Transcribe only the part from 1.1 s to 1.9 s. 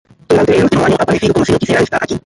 como si no quisieran